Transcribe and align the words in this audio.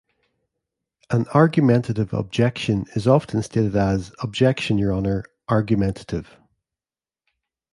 An 1.11 1.27
"argumentative" 1.31 2.11
objection 2.11 2.87
is 2.95 3.07
often 3.07 3.43
stated 3.43 3.75
as 3.75 4.11
"Objection, 4.23 4.79
your 4.79 4.93
Honor, 4.93 5.23
argumentative.". 5.47 6.37